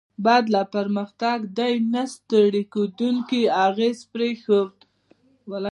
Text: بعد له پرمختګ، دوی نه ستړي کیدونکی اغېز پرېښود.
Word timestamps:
بعد 0.25 0.45
له 0.53 0.61
پرمختګ، 0.75 1.37
دوی 1.59 1.73
نه 1.93 2.03
ستړي 2.15 2.63
کیدونکی 2.73 3.41
اغېز 3.67 3.99
پرېښود. 4.13 4.75